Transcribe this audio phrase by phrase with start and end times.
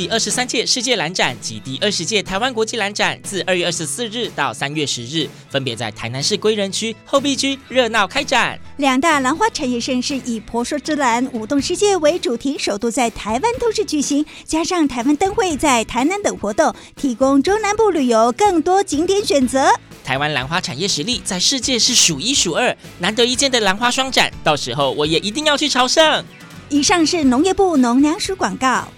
[0.00, 8.58] 第二十三届世界兰展及第二十届台湾国际兰展自二月二十四日到三月十日，分别在台南市归仁区后壁区热闹开展。
[8.78, 19.68] 两大兰花产业盛事以“婆娑之兰，舞动世界”为主题，首度在台湾都市举行，加上台湾灯会在台南等活动，提供中南部旅游更多景点选择。
[20.02, 26.24] 台湾兰花产业实力在世界是数一数二，难得一见的兰花双展，到时候我也一定要去朝圣。
[26.70, 28.88] 以上是农业部农粮署广告。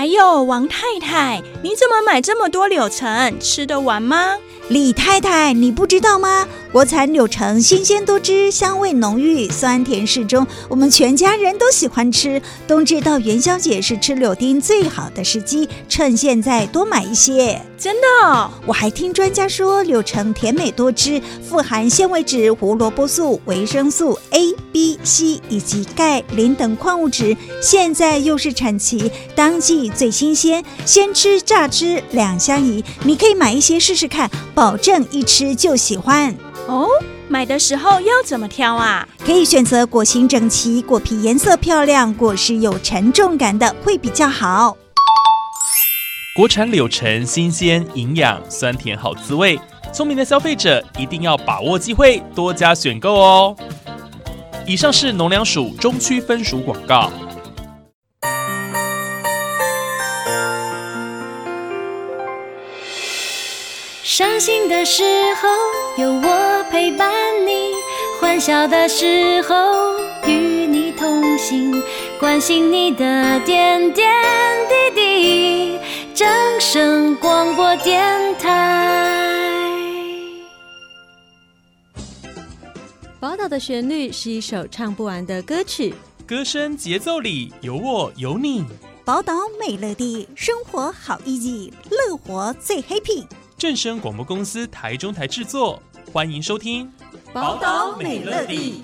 [0.00, 3.38] 还有，王太太，你怎么买这么多柳橙？
[3.38, 4.38] 吃得完吗？
[4.70, 6.46] 李太太，你不知道吗？
[6.70, 12.40] 国产柳橙新鲜多汁，香味浓郁，酸甜适中，我们全家人都喜欢吃。
[12.68, 17.60] 冬至到元宵节是吃柳丁最好的时机，趁现在多买一些。
[17.76, 27.36] 真的哦，我还听专家说，柳橙甜美多汁，富含纤维质、胡萝卜素、维生素 A、B、C 以及钙、磷等矿物质。
[27.60, 32.84] 现在又是产期，当季最新鲜，先吃榨汁两相宜。
[33.02, 36.36] 你可以买一些试试看，保证一吃就喜欢。
[36.66, 36.86] 哦，
[37.28, 39.08] 买的时候要怎么挑啊？
[39.24, 44.76] 可以选择果形整齐、果皮颜色漂亮、果实有沉重感的，会比较好。
[46.36, 49.58] 国产柳橙新鲜、营养、酸甜好滋味，
[49.94, 53.56] 聪明的消费者一定要把握机会，多加选购哦。
[54.66, 57.10] 以上是农粮署中区分署广告。
[64.02, 65.02] 伤心的时
[65.34, 65.48] 候
[66.02, 67.12] 有我陪伴
[67.46, 67.72] 你，
[68.18, 69.54] 欢笑的时候
[70.26, 70.32] 与
[70.66, 71.82] 你同行，
[72.18, 74.08] 关心你的点点
[74.68, 75.78] 滴滴。
[76.14, 76.26] 正
[76.58, 79.68] 声广播电台。
[83.20, 85.94] 宝岛的旋律是一首唱不完的歌曲，
[86.26, 88.64] 歌声节奏里有我有你。
[89.04, 93.26] 宝岛美乐蒂，生活好 easy，乐活最 happy。
[93.60, 96.86] 正声广播公司台中台制作，欢迎收听
[97.30, 98.80] 《宝岛美乐地》。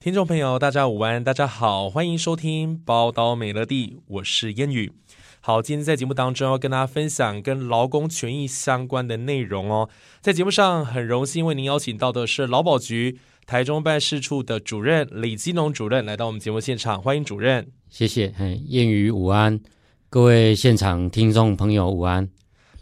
[0.00, 4.94] 听众朋友，大家午安，大家好，欢迎收听《宝岛美乐地》，我是烟雨。
[5.50, 9.90] 好，今天在节目当中要跟大家分享跟劳工权益相关的内容哦。
[10.20, 17.66] 在节目上，很荣幸为您邀请到的是劳保局台中办事处的主任李基农主任来到我们节目现场，欢迎主任。
[17.88, 19.58] 谢谢，嘿，谚语午安，
[20.08, 22.28] 各位现场听众朋友午安。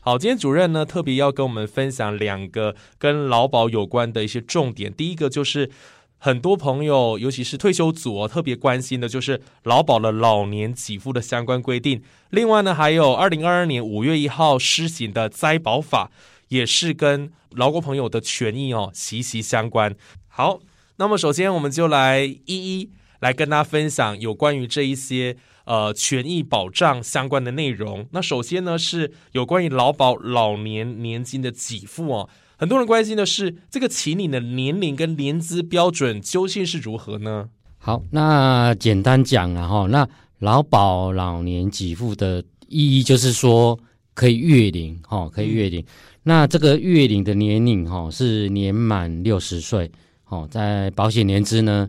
[0.00, 5.70] 好，今天主任呢特别要跟我们分享两个跟劳保有关的一些重点，第一个就是。
[6.18, 12.02] 很多朋友，尤其是退休族哦，特别关心的就是劳保的老年给付的相关规定。
[12.30, 16.10] 另外呢，还有二零二二年五月一号施行的灾保法，
[16.48, 19.94] 也是跟劳工朋友的权益哦息息相关。
[20.26, 20.58] 好，
[20.96, 22.90] 那么首先我们就来一一
[23.20, 25.36] 来跟大家分享有关于这一些
[25.66, 28.06] 呃权益保障相关的内容。
[28.10, 32.28] 那首先呢，是有关于劳保老年年金的给付哦。
[32.60, 37.48] 很多人关心的是这个请领的年龄跟年资标准究竟是如何呢？
[37.78, 40.08] 好，那简单讲啊哈，那
[40.40, 43.78] 劳保老年给付的意义就是说
[44.12, 45.86] 可以月领哈，可以月领。
[46.24, 49.88] 那这个月领的年龄哈是年满六十岁，
[50.26, 51.88] 哦，在保险年资呢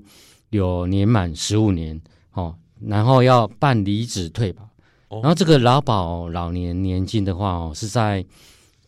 [0.51, 1.99] 有年满十五年，
[2.33, 4.69] 哦，然后要办离职退保，
[5.09, 8.23] 然后这个劳保老年年金的话哦是在。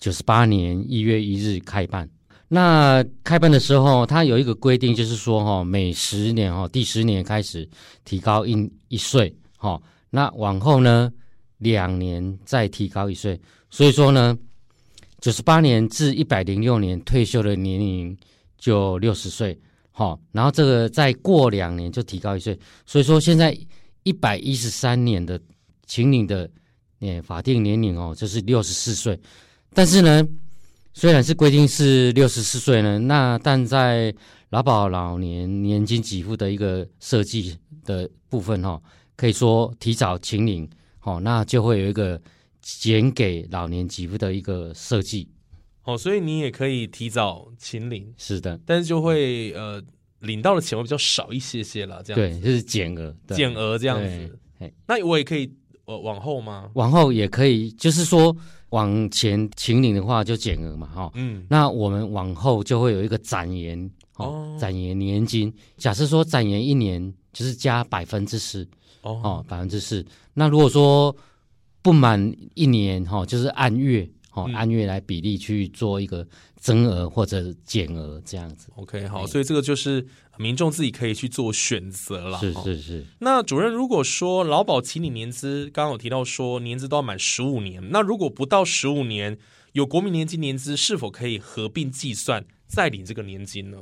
[0.02, 2.10] 九十八年一月一日开办，
[2.48, 7.70] 那开办的时候，它有一个规定，就是说哈，每十年哈，第十年开始
[8.04, 9.80] 提高一一岁，哈，
[10.10, 11.14] 那往后呢，
[11.60, 14.36] 两年再提高一岁，所以说呢，
[15.20, 18.18] 九十八年至一百零六年退休的年龄
[18.58, 19.56] 就六十岁，
[19.92, 22.58] 哈，然后这个再过两年就提高一岁，
[22.88, 23.56] 所以说现在
[24.02, 25.40] 一百一十三年的
[25.86, 26.50] 请领的，
[27.22, 29.20] 法定年龄哦，就是六十四岁。
[29.74, 30.28] 但是呢，
[30.94, 34.14] 虽然是规定是六十四岁呢，那但在
[34.50, 38.82] 劳保老年年金给付的一个设计的部分哈，
[39.16, 40.70] 可以说提早请领，
[41.00, 42.22] 好，那就会有一个
[42.62, 45.30] 减给老年给付的一个设计。
[45.86, 49.82] 哦，所以你也可以提早请领，是的，但是就会呃
[50.20, 54.38] 领到的钱会比较少一些些了，这样子对，就是减额，减额这样子。
[54.86, 55.50] 那我也可以
[55.86, 56.70] 呃往后吗？
[56.74, 58.36] 往后也可以，就是说。
[58.72, 65.54] 往前秦岭的话就减额嘛，哈，嗯，那我们往后就会有一个展延，哦，展延年金。
[65.78, 68.68] 假设说展延一年就是加百分之十，
[69.02, 70.06] 哦，百分之十。
[70.34, 71.16] 那如果说
[71.82, 76.26] 不满一年哈，就是按月哈，嗯、按月来比例去做一个
[76.62, 78.68] 增额或者减额这样子。
[78.76, 80.06] OK，好，所以这个就是
[80.38, 82.38] 民众自己可以去做选择了。
[82.38, 83.06] 是是是。
[83.20, 89.36] 那主任如果说劳保请领年资，刚刚有提到说年资都要满十五年，那如果不到十五年
[89.74, 93.78] 有国民年金年资，是否可以合并计算再领这个年金呢？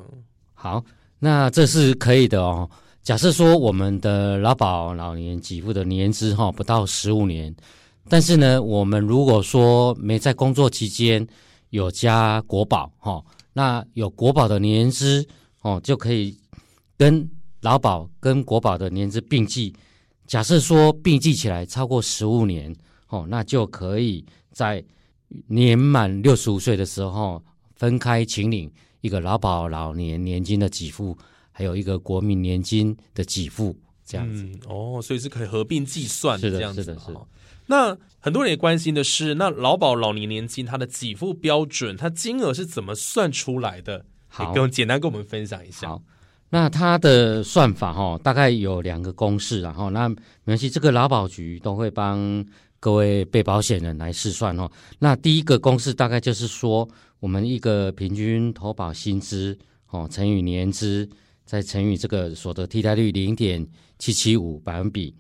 [0.53, 0.85] 好，
[1.19, 2.69] 那这是可以的哦。
[3.01, 7.53] 假设说我们的劳保老年给付的年资哈不到十五年，
[8.07, 11.27] 但是呢，我们如果说没在工作期间
[11.69, 13.24] 有加国保哈，
[13.54, 15.27] 那有国保的年资
[15.62, 16.38] 哦，就可以
[16.98, 17.30] 跟
[17.62, 19.74] 劳保跟国保的年资并计。
[20.27, 22.75] 假设说并计起来超过十五年
[23.07, 24.83] 哦，那就可以在
[25.48, 27.44] 年满六十五岁的时候
[27.75, 28.71] 分开请领
[29.01, 31.18] 一个劳保老年年金的给付。
[31.51, 33.75] 还有一个国民年金的给付
[34.06, 36.81] 这样子、嗯、哦，所以是可以合并计算的，这样子。
[36.81, 37.27] 是的，是的，是的。
[37.69, 44.04] 那很多人也关心的是，那劳保老年年金它的给付标准，它金额是怎么算出来的？
[44.27, 45.88] 好，跟简单跟我们分享一下。
[45.88, 46.01] 好，
[46.50, 52.44] 那它的算法哈，大概有两个公式，然后那没关系，这个劳保局都会帮
[52.80, 54.69] 各位被保险人来试算哦。
[54.98, 56.89] 那第一个公式大概就是说，
[57.19, 59.57] 我们一个平均投保薪资
[59.92, 61.07] 哦乘以年资。
[61.45, 63.68] 再乘以这个所得替代率零点
[63.98, 65.12] 七七五百分比，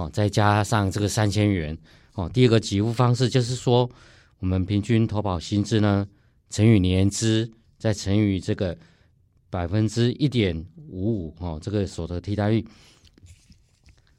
[0.00, 1.76] 哦，再加上这个三千元，
[2.14, 3.88] 哦，第二个给付方式就是说，
[4.38, 6.06] 我们平均投保薪资呢
[6.48, 8.76] 乘以年资，再乘以这个
[9.50, 10.56] 百分之一点
[10.88, 12.64] 五五，哦，这个所得替代率。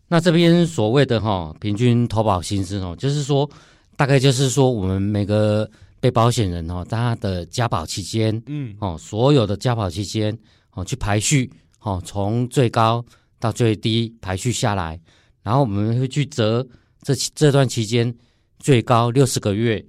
[0.08, 3.50] 那这边所谓的哈平均投保薪资哦，就是说
[3.96, 5.70] 大概就是说我们每个
[6.00, 10.38] 被保险人哦，他的加保期间，嗯，哦，所有的加保期间。
[10.74, 11.52] 哦，去排序，
[11.82, 13.04] 哦，从最高
[13.40, 14.98] 到最低排序下来，
[15.44, 16.66] 然后我们会去折
[17.02, 18.14] 这这段期间
[18.60, 19.84] 最高六十个月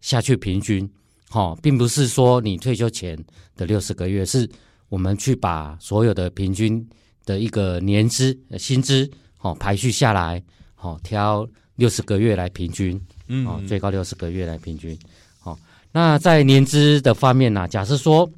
[0.00, 0.88] 下去平均，
[1.32, 3.18] 哦，并不是说你退休前
[3.56, 4.48] 的六十个月，是
[4.88, 6.86] 我们去把所有的平均
[7.24, 9.10] 的一个年资薪资，
[9.40, 10.42] 哦，排序下来，
[10.80, 14.98] 哦，挑六十个月来平均，嗯，哦，最高六十个月来平均，
[15.44, 15.58] 哦，
[15.92, 18.30] 那在年资的方面呢，啊，假设说。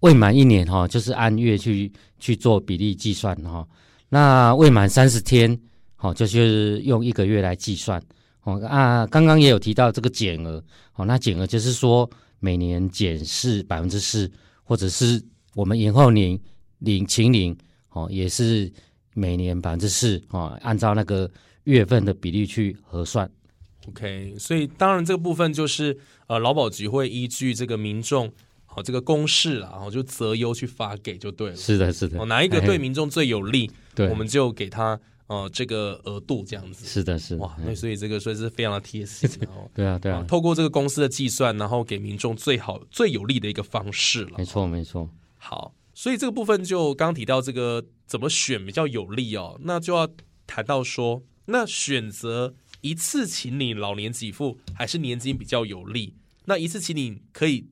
[0.00, 3.66] 未满一年哈，就是按月去去做比例计算哈。
[4.10, 5.58] 那未满三十天，
[5.96, 8.00] 好，就是用一个月来计算。
[8.42, 10.62] 哦啊，刚刚也有提到这个减额，
[10.94, 12.08] 哦，那减额就是说
[12.38, 14.30] 每年减是百分之四，
[14.62, 15.20] 或者是
[15.54, 16.40] 我们延后领
[16.78, 17.56] 领请领，
[17.90, 18.72] 哦，也是
[19.14, 21.28] 每年百分之四，哦，按照那个
[21.64, 23.28] 月份的比例去核算。
[23.88, 28.32] OK，所以当然这个部分就是呃，劳保局会依据这个民众。
[28.76, 31.56] 哦，这个公式啦，然后就择优去发给就对了。
[31.56, 32.20] 是的，是的。
[32.20, 36.86] 哦，哪一个对民众最有利，对，我们就给他呃这个额度这样子。
[36.86, 37.42] 是的，是的。
[37.42, 39.28] 哇，那所以这个所以是非常的贴心。
[39.74, 40.24] 对啊，对啊。
[40.28, 44.38] 透过这个公司的计算，然后给民众最好最有利的一个方式了。
[44.38, 45.08] 没错，没错。
[45.36, 50.08] 好，所以这个部分就刚提到这个怎么选比较有利哦，那就要
[50.46, 56.14] 谈到说，那选择一次请领老年给付还是年金比较有利？
[56.44, 57.68] 那一次请领可以。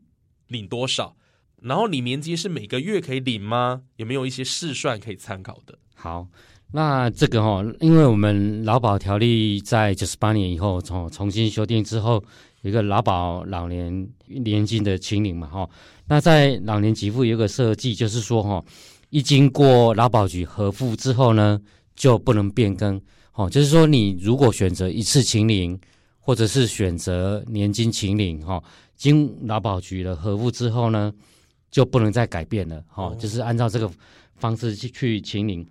[0.49, 1.17] 领多少？
[1.63, 3.85] 然后你年金是每个月可以领吗？
[3.97, 5.79] 有没有一些试算可以参考的？
[5.95, 6.29] 好，
[6.77, 12.15] 那这个哈、哦，因为我们劳保条例在九十八年以后重重新修订之后，
[12.63, 15.71] 有一个劳保老年年金的清零嘛哈。
[16.09, 18.61] 那在老年给付有一个设计，就是说哈，
[19.11, 21.61] 一经过劳保局核付之后呢，
[21.95, 23.01] 就不能变更。
[23.35, 25.79] 哦，就是说你如果选择一次清零，
[26.19, 28.61] 或者是选择年金清零哈。
[28.97, 31.13] 经劳保局的核付之后呢，
[31.71, 33.89] 就不能再改变了，哈、哦，就是按照这个
[34.35, 35.65] 方式去去请领。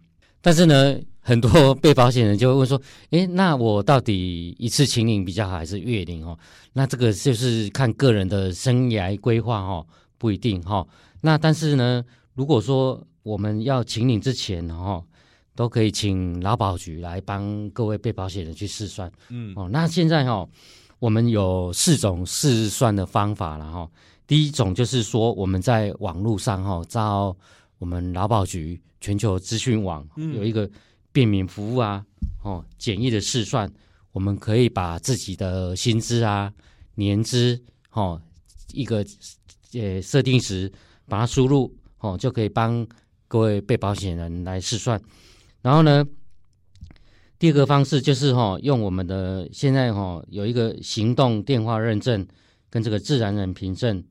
[0.44, 2.80] 但是呢，很多 被保险人就会问说，
[3.12, 6.24] 诶，那我到底一次请领比较好，还是月领？
[6.24, 6.38] 哦，
[6.74, 9.86] 那这个就是看个人的生涯规划，哈，
[10.18, 10.86] 不一定，哈。
[11.22, 12.04] 那但是呢，
[12.36, 15.02] 如果说我们要请领之前，哈，
[15.56, 20.46] 都可以请劳保局来帮各位被保险人去试算，嗯，哦，那现在哈。
[21.00, 23.86] 我们有四种试算的方法了哈。
[24.26, 27.36] 第一种就是说，我们在网络上哈，照
[27.84, 30.72] 我们劳保局全球资讯网有一个
[31.12, 32.06] 便民服务啊，
[32.42, 33.70] 哦，简易的试算，
[34.14, 36.54] 我们可以把自己的薪资啊、
[36.96, 37.62] 年资
[37.92, 38.22] 哦，
[38.72, 39.06] 一个
[39.74, 40.72] 呃设定时
[41.10, 42.88] 把它输入哦，就可以帮
[43.28, 44.98] 各位被保险人来试算。
[45.62, 46.08] 然后呢，
[47.38, 52.26] 第二个方式就是哈，用我们的现在哈有一个行动电话认证
[52.70, 54.02] 跟这个自然人凭证，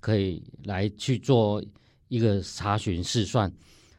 [0.00, 1.62] 可以来去做
[2.10, 3.50] 一个查询试算。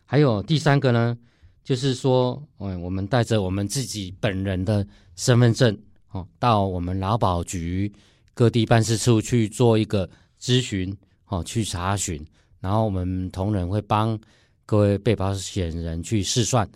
[0.06, 1.18] 还有第三个呢，
[1.64, 5.76] 就是说，嗯，我们带着我们自己本人的身份证
[6.12, 7.92] 哦，到我们劳保局
[8.34, 10.08] 各地办事处去做一个
[10.40, 10.96] 咨询，
[11.28, 12.24] 哦，去查询，
[12.60, 14.20] 然后我们同仁会帮
[14.66, 16.70] 各位被保险人去试算。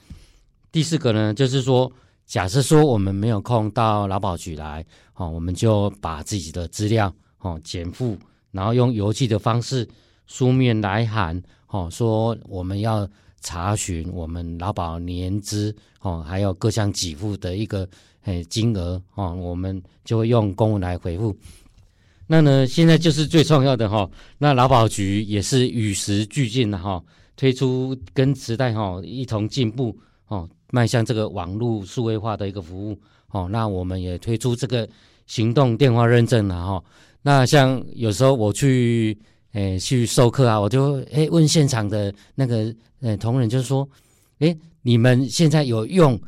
[0.71, 1.91] 第四个呢，就是说，
[2.25, 8.17] 假设说我们没有空到劳保局来，哦，我们就把自己的资料哦减负，
[8.51, 9.85] 然后用邮寄的方式
[10.27, 13.07] 书面来函，哦，说我们要。
[13.47, 17.87] 查询我们劳保年资哦，还有各项给付的一个
[18.23, 21.37] 诶金额哦，我们就会用公文来回复。
[22.25, 26.99] 那呢，现在就是最重要的哈，那劳保局也是与时俱进的哈，
[27.35, 29.95] 推出跟时代哈一同进步
[30.27, 33.47] 哦，迈向这个网络数位化的一个服务哦。
[33.51, 34.89] 那我们也推出这个
[35.27, 36.83] 行动电话认证了哈。
[37.21, 39.15] 那像有时候我去。
[39.55, 43.87] 诶，去授课啊，我就诶问现场的那个呃同仁，就是说，
[44.39, 46.19] 诶，你们现在有用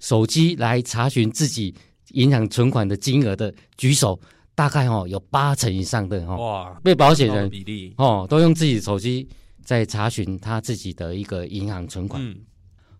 [0.00, 1.74] 手机来查询自己
[2.12, 4.18] 银行存款的金额的举手，
[4.54, 9.28] 大概哦有八成以上的哦，哇，被保险人比例哦都用自己手机
[9.62, 12.26] 在查询他自己的一个银行存款。
[12.26, 12.34] 嗯，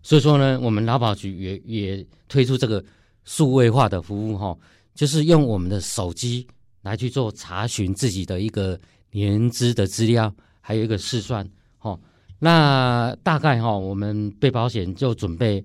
[0.03, 2.83] 所以说呢，我们劳保局也也推出这个
[3.23, 4.55] 数位化的服务哈，
[4.93, 6.45] 就是用我们的手机
[6.83, 8.79] 来去做查询自己的一个。
[9.15, 11.97] 年资的资料，还有一个试算，哦，
[12.37, 15.63] 那大概哈、哦，我们被保险就准备，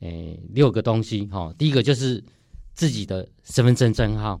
[0.00, 2.24] 诶，六个东西，哈、哦，第一个就是
[2.72, 4.40] 自己的身份证证号，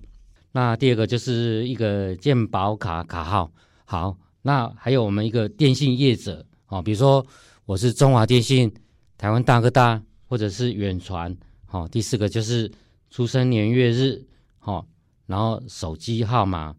[0.50, 3.52] 那第二个就是一个健保卡卡号，
[3.84, 7.24] 好，那还有我们一个电信业者，哦，比如说
[7.66, 8.72] 我是中华电信、
[9.18, 11.36] 台湾大哥大或者是远传，
[11.66, 12.72] 好、哦，第四个就是
[13.10, 14.24] 出生年月日，
[14.58, 14.86] 好、哦，
[15.26, 16.74] 然后手机号码。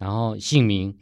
[0.00, 0.92] 然后姓名，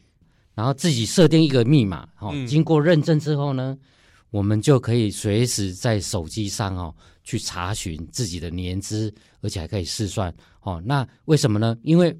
[0.56, 3.86] 然后自己设定一个密码，哦，经过认证之后呢，嗯、
[4.30, 11.78] 我们就可以随时在手机上哦去查询自己的年资，而且还可以试算，哦，那为什么呢？
[11.82, 12.12] 因为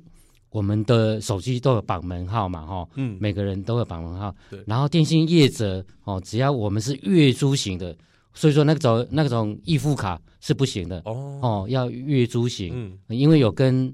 [0.50, 4.62] 我们的手机都有绑门号嘛，哈、每个人都有绑门号，对。
[4.64, 7.92] 然后电信业者哦，只要我们是月租型的，
[8.34, 13.92] 所以说那种那种预付卡是不行的，哦，哦，要月租型，嗯，因为有跟。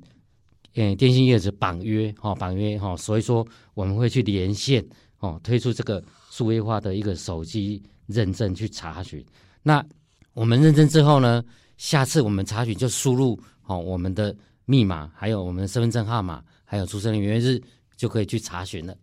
[0.74, 4.84] 诶，电信业者绑约，哈，绑约，哈，所以说我们会去连线，
[5.20, 9.24] 哦，推出这个数位化的一个手机认证去查询。
[9.62, 9.84] 那
[10.32, 11.42] 我们认证之后呢，
[11.76, 17.62] 下次我们查询就输入，哦，我们的密码，还有我们的身份证号码，还有出生年月日，
[17.96, 18.96] 就可以去查询了。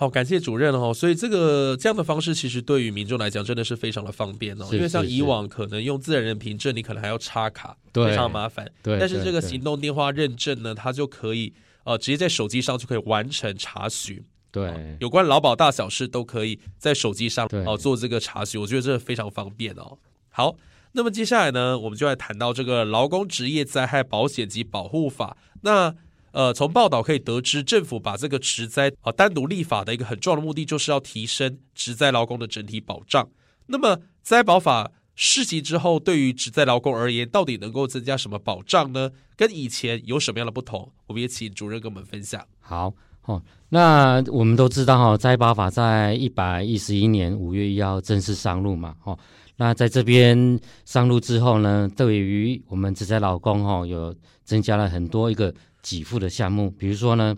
[0.00, 0.94] 好，感谢主任哦。
[0.94, 4.66] 所以这个这样的方式，其实对于民众来讲，真的是非常的方便哦。
[4.72, 8.66] 因为像以往可能用自然人凭证，你可能还要插卡，非常麻烦。
[8.82, 8.98] 对。
[8.98, 11.52] 但是这个行动电话认证呢，它就可以
[11.84, 14.24] 呃直接在手机上就可以完成查询。
[14.50, 14.96] 对。
[15.00, 19.98] 有关劳保大小事都可以在手机上哦做这个查询，我觉得这非常方便哦。
[20.30, 20.56] 好，
[20.92, 25.36] 那么接下来呢，我们就来谈到这个劳工职业灾害保险及保护法。
[25.60, 25.94] 那
[26.32, 33.28] 呃，从报道可以得知，政府把这个职灾啊单独立法的一个很重要的目的，就是要提升职灾劳工的整体保障。
[33.66, 39.10] 那么，灾保法施行之后，对于职灾劳工而言，到底能够增加什么保障呢？
[39.36, 40.92] 跟以前有什么样的不同？
[41.06, 42.44] 我们也请主任跟我们分享。
[42.60, 42.94] 好，
[43.24, 49.18] 哦，那我们都知道哈，灾保法在一百一十一年五月一号正式上路嘛，哦，
[49.56, 55.52] 那在这边上路之后呢，对于我们职灾劳工哈，有增加了很多一个。
[55.82, 57.36] 给付的项目，比如说呢，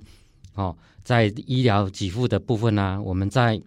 [0.55, 3.61] 哦，在医疗给付的部分呢、我们在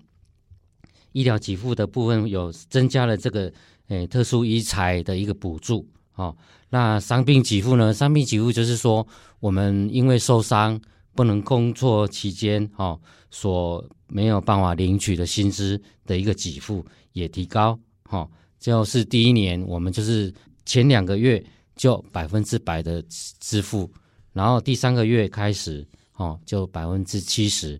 [1.11, 3.51] 医疗给付的部分有增加了这个
[3.87, 6.35] 诶、特殊医材的一个补助哦。
[6.69, 7.93] 那伤病给付呢？
[7.93, 9.05] 伤病给付就是说，
[9.39, 10.79] 我们因为受伤
[11.13, 12.99] 不能工作期间哦，
[13.31, 17.79] 所没有办法领取的薪资的一个给付也提高
[18.09, 18.29] 哦。
[18.59, 20.33] 就是第一年我们就是
[20.65, 21.41] 前两个月
[21.75, 23.01] 就百分之百的
[23.39, 23.89] 支付。
[24.35, 25.87] 然后第三个月开始，
[26.17, 27.79] 哦，就百分之七十，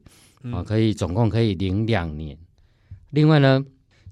[0.54, 2.38] 啊，可以总共可以领两年。
[3.10, 3.62] 另外呢，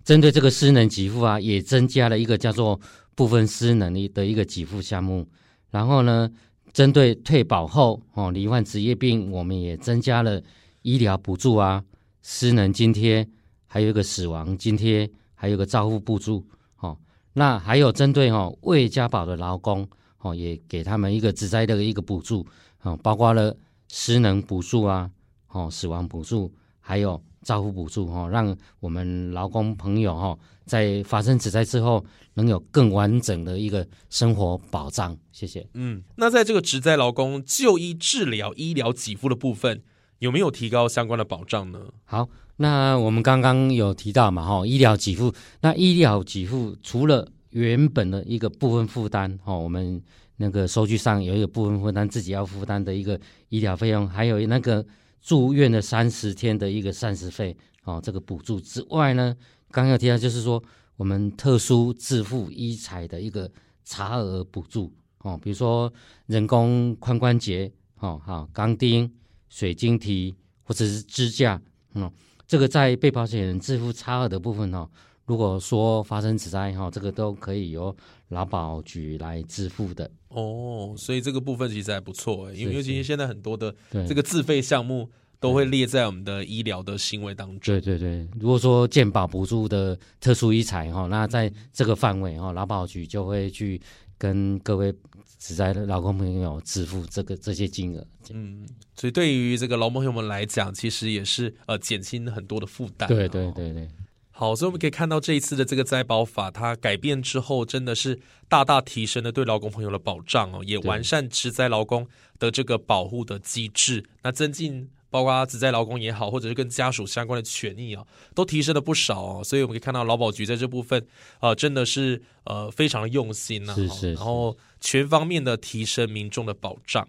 [0.04, 2.78] 针对这个失能给付啊，也增加了一个叫做
[3.16, 5.26] 部分失能力的一个给付项目。
[5.72, 6.30] 然后呢，
[6.74, 10.42] 针对退保后哦罹患职业病，我们也增加了
[10.82, 11.82] 医疗补助啊、
[12.24, 13.26] 失能津贴，
[13.68, 16.46] 还有一个死亡津贴，还有一个照护补助。
[16.80, 16.98] 哦，
[17.32, 19.88] 那还有针对哦未加保的劳工。
[20.24, 22.46] 哦，也给他们一个职灾的一个补助，
[22.82, 23.56] 哦，包括了
[23.90, 25.12] 失能补助啊，
[25.50, 32.04] 哦，死亡补助，还有照护补助，哦，让我们劳工朋友哈，在发生职灾之后，
[32.36, 35.16] 能有更完整的一个生活保障。
[35.34, 35.68] 谢谢。
[35.74, 39.84] 嗯，那在这个职灾劳工就医治疗医疗给付的部分，
[40.20, 41.80] 有没有提高相关的保障呢？
[42.06, 50.02] 好，那我们刚刚有提到嘛，哈，医疗给付，那医疗给付除了原本的一个部分负担，哦，我们
[50.38, 53.20] 那个收据上有一个部分负担自己要负担的一个
[53.50, 54.86] 医疗费用，还有那个
[55.22, 59.36] 住院的三十天的一个膳食费哦，这个补助之外呢，
[59.72, 60.62] 刚刚提到就是说
[60.98, 63.50] 我们特殊自付医材的一个
[63.86, 65.92] 差额补助哦，比如说
[66.26, 69.10] 人工髋关节哦，好钢钉、
[69.48, 71.62] 水晶体或者是支架，
[71.94, 72.12] 嗯，
[72.48, 74.90] 这个在被保险人自付差额的部分哦。
[75.26, 77.96] 如果说发生职灾哈，这个都可以由
[78.30, 83.74] 劳保局来支付的哦，所以这个部分其实还不错，因为尤其是现在很多的
[84.08, 87.60] 这个自费项目都会列在我们的医疗的行为当中。
[87.60, 93.80] 对对对，如果说健保补助的特殊医材哈，那在这个范围哈，劳保局就会去
[94.18, 94.94] 跟各位
[95.40, 98.06] 职灾的劳工朋友支付这个这些金额。
[98.32, 103.08] 嗯，所以对于这个劳工朋友们来讲，其实也是呃减轻很多的负担。
[103.08, 103.88] 对对对对。
[104.36, 112.08] 好，所以我们可以看到这一次的这个灾保法，它改变之后，真的是大大提升了对劳工朋友的保障哦，也完善职灾劳工
[112.40, 119.44] 的这个保护的机制，那增进包括职灾劳工也好，或者是跟家属相关的权益啊，都提升了不少哦。
[119.44, 121.06] 所以我们可以看到劳保局在这部分，
[121.40, 127.08] 呃，真的是呃非常的用心呐，是是是，然后全方面的提升民众的保障。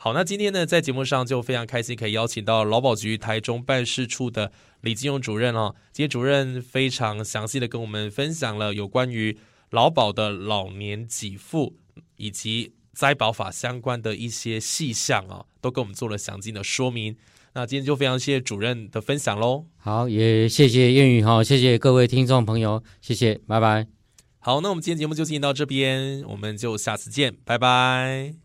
[0.00, 4.52] 好，那今天呢，在节目上就非常开心，可以邀请到劳保局台中办事处的
[4.82, 5.74] 李金勇主任哦。
[5.92, 9.36] 今天主任非常详细的跟我们分享了有关于
[9.70, 11.74] 劳保的老年给付
[12.16, 17.16] 以及灾保法相关的一些细项啊，都跟我们做了详尽的说明。
[17.54, 19.64] 那今天就非常谢谢主任的分享喽。
[19.78, 23.88] 好，也谢谢燕宇哈，谢谢各位听众朋友，谢谢，拜拜。
[24.38, 28.38] 好，那我们今天节目就进行到这边，我们就下次见，拜拜。